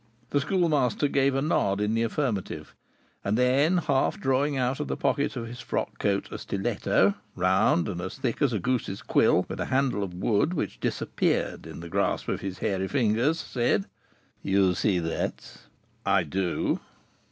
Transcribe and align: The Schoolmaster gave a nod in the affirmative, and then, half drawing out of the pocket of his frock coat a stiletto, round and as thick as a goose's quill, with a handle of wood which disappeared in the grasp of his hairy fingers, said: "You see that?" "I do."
The 0.31 0.41
Schoolmaster 0.41 1.07
gave 1.07 1.35
a 1.35 1.43
nod 1.43 1.79
in 1.79 1.93
the 1.93 2.01
affirmative, 2.01 2.73
and 3.23 3.37
then, 3.37 3.77
half 3.77 4.19
drawing 4.19 4.57
out 4.57 4.79
of 4.79 4.87
the 4.87 4.97
pocket 4.97 5.35
of 5.35 5.45
his 5.45 5.59
frock 5.59 5.99
coat 5.99 6.27
a 6.31 6.39
stiletto, 6.39 7.13
round 7.35 7.87
and 7.87 8.01
as 8.01 8.17
thick 8.17 8.41
as 8.41 8.51
a 8.51 8.57
goose's 8.57 9.03
quill, 9.03 9.45
with 9.47 9.59
a 9.59 9.65
handle 9.65 10.03
of 10.03 10.15
wood 10.15 10.55
which 10.55 10.79
disappeared 10.79 11.67
in 11.67 11.81
the 11.81 11.87
grasp 11.87 12.29
of 12.29 12.41
his 12.41 12.57
hairy 12.57 12.87
fingers, 12.87 13.39
said: 13.39 13.85
"You 14.41 14.73
see 14.73 14.97
that?" 14.97 15.57
"I 16.03 16.23
do." 16.23 16.79